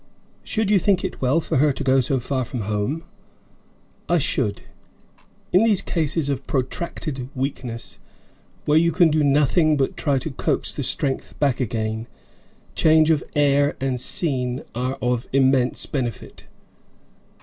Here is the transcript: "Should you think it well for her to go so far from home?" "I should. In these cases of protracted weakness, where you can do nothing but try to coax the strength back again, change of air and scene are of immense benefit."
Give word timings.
"Should 0.43 0.71
you 0.71 0.79
think 0.79 1.03
it 1.05 1.21
well 1.21 1.39
for 1.39 1.57
her 1.57 1.71
to 1.71 1.83
go 1.83 1.99
so 1.99 2.19
far 2.19 2.43
from 2.43 2.61
home?" 2.61 3.03
"I 4.09 4.17
should. 4.17 4.61
In 5.53 5.63
these 5.63 5.83
cases 5.83 6.27
of 6.27 6.47
protracted 6.47 7.29
weakness, 7.35 7.99
where 8.65 8.79
you 8.79 8.91
can 8.91 9.11
do 9.11 9.23
nothing 9.23 9.77
but 9.77 9.95
try 9.95 10.17
to 10.17 10.31
coax 10.31 10.73
the 10.73 10.81
strength 10.81 11.39
back 11.39 11.59
again, 11.59 12.07
change 12.73 13.11
of 13.11 13.23
air 13.35 13.75
and 13.79 14.01
scene 14.01 14.63
are 14.73 14.97
of 15.03 15.27
immense 15.33 15.85
benefit." 15.85 16.45